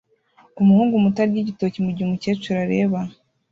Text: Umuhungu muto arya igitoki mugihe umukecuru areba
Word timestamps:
Umuhungu 0.61 1.01
muto 1.03 1.19
arya 1.23 1.39
igitoki 1.41 1.77
mugihe 1.85 2.05
umukecuru 2.07 2.57
areba 2.65 2.99